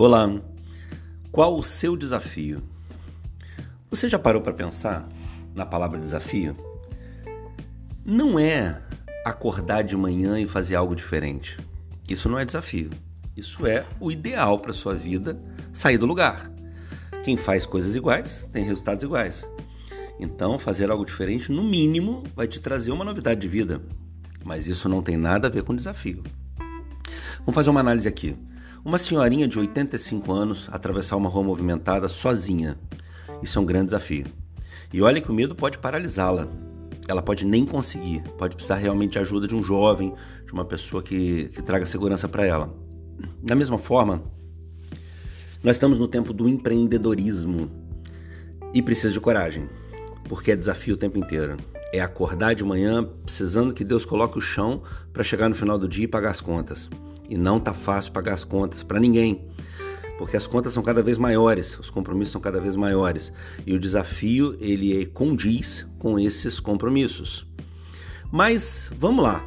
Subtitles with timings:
[0.00, 0.30] Olá,
[1.32, 2.62] qual o seu desafio?
[3.90, 5.08] Você já parou para pensar
[5.56, 6.56] na palavra desafio?
[8.06, 8.80] Não é
[9.24, 11.58] acordar de manhã e fazer algo diferente.
[12.08, 12.90] Isso não é desafio.
[13.36, 15.36] Isso é o ideal para sua vida
[15.72, 16.48] sair do lugar.
[17.24, 19.44] Quem faz coisas iguais tem resultados iguais.
[20.20, 23.82] Então, fazer algo diferente, no mínimo, vai te trazer uma novidade de vida.
[24.44, 26.22] Mas isso não tem nada a ver com desafio.
[27.40, 28.36] Vamos fazer uma análise aqui.
[28.84, 32.78] Uma senhorinha de 85 anos atravessar uma rua movimentada sozinha.
[33.42, 34.26] Isso é um grande desafio.
[34.92, 36.48] E olha que o medo pode paralisá-la.
[37.06, 40.14] Ela pode nem conseguir, pode precisar realmente de ajuda de um jovem,
[40.44, 42.74] de uma pessoa que, que traga segurança para ela.
[43.42, 44.22] Da mesma forma,
[45.62, 47.70] nós estamos no tempo do empreendedorismo
[48.72, 49.68] e precisa de coragem
[50.28, 51.56] porque é desafio o tempo inteiro.
[51.92, 54.82] É acordar de manhã precisando que Deus coloque o chão
[55.12, 56.88] para chegar no final do dia e pagar as contas.
[57.28, 59.46] E não tá fácil pagar as contas para ninguém,
[60.16, 63.32] porque as contas são cada vez maiores, os compromissos são cada vez maiores
[63.66, 67.46] e o desafio ele condiz com esses compromissos.
[68.30, 69.44] Mas vamos lá.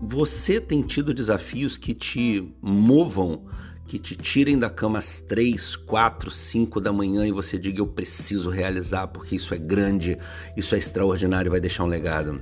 [0.00, 3.46] Você tem tido desafios que te movam
[3.92, 7.86] que te tirem da cama às 3, 4, 5 da manhã e você diga eu
[7.86, 10.16] preciso realizar porque isso é grande,
[10.56, 12.40] isso é extraordinário vai deixar um legado.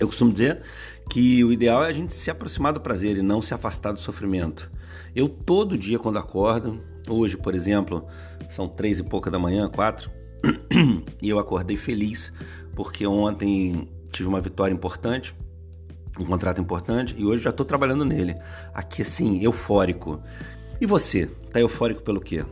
[0.00, 0.62] Eu costumo dizer
[1.10, 4.00] que o ideal é a gente se aproximar do prazer e não se afastar do
[4.00, 4.72] sofrimento.
[5.14, 8.06] Eu todo dia quando acordo, hoje por exemplo,
[8.48, 10.10] são três e pouca da manhã, quatro,
[11.20, 12.32] e eu acordei feliz
[12.74, 15.36] porque ontem tive uma vitória importante,
[16.18, 18.34] um contrato importante e hoje já estou trabalhando nele.
[18.72, 20.22] Aqui assim, eufórico.
[20.80, 22.42] E você, tá eufórico pelo quê?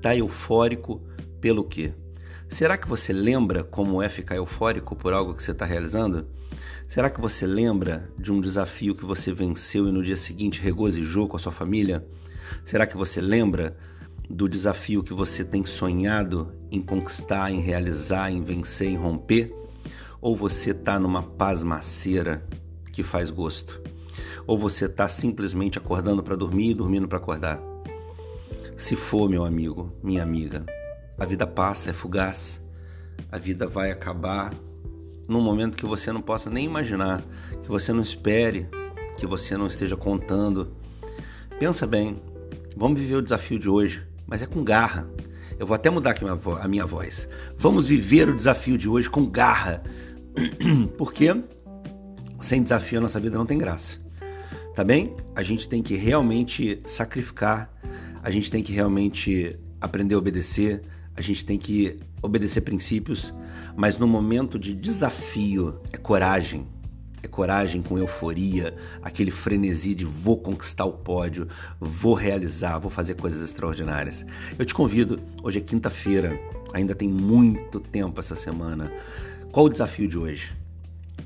[0.00, 1.02] Tá eufórico
[1.40, 1.92] pelo quê?
[2.48, 6.26] Será que você lembra como é ficar eufórico por algo que você está realizando?
[6.88, 11.28] Será que você lembra de um desafio que você venceu e no dia seguinte regozijou
[11.28, 12.04] com a sua família?
[12.64, 13.76] Será que você lembra
[14.28, 19.54] do desafio que você tem sonhado em conquistar, em realizar, em vencer, em romper?
[20.20, 22.42] Ou você está numa pasmaceira
[22.92, 23.80] que faz gosto?
[24.46, 27.60] Ou você está simplesmente acordando para dormir e dormindo para acordar?
[28.76, 30.64] Se for, meu amigo, minha amiga,
[31.18, 32.62] a vida passa, é fugaz.
[33.30, 34.52] A vida vai acabar
[35.28, 37.22] num momento que você não possa nem imaginar,
[37.62, 38.68] que você não espere,
[39.16, 40.72] que você não esteja contando.
[41.58, 42.22] Pensa bem,
[42.76, 45.06] vamos viver o desafio de hoje, mas é com garra.
[45.58, 47.28] Eu vou até mudar aqui a minha voz.
[47.56, 49.82] Vamos viver o desafio de hoje com garra.
[50.96, 51.34] Porque
[52.40, 54.08] sem desafio a nossa vida não tem graça
[54.78, 55.12] tá bem?
[55.34, 57.68] A gente tem que realmente sacrificar,
[58.22, 60.82] a gente tem que realmente aprender a obedecer,
[61.18, 63.34] a gente tem que obedecer princípios,
[63.76, 66.68] mas no momento de desafio é coragem.
[67.20, 71.48] É coragem com euforia, aquele frenesi de vou conquistar o pódio,
[71.80, 74.24] vou realizar, vou fazer coisas extraordinárias.
[74.56, 76.38] Eu te convido, hoje é quinta-feira,
[76.72, 78.92] ainda tem muito tempo essa semana.
[79.50, 80.56] Qual o desafio de hoje?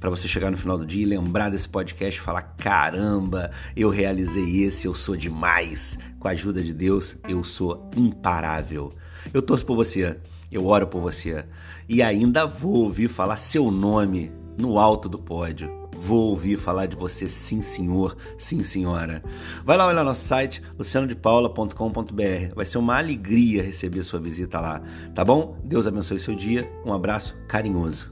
[0.00, 3.88] para você chegar no final do dia e lembrar desse podcast e falar: caramba, eu
[3.88, 5.96] realizei esse, eu sou demais.
[6.18, 8.92] Com a ajuda de Deus, eu sou imparável.
[9.32, 10.16] Eu torço por você,
[10.50, 11.44] eu oro por você
[11.88, 15.82] e ainda vou ouvir falar seu nome no alto do pódio.
[15.94, 19.22] Vou ouvir falar de você, sim senhor, sim senhora.
[19.64, 22.54] Vai lá olhar nosso site, lucianodepaula.com.br.
[22.54, 24.82] Vai ser uma alegria receber sua visita lá,
[25.14, 25.58] tá bom?
[25.62, 26.68] Deus abençoe seu dia.
[26.84, 28.11] Um abraço carinhoso.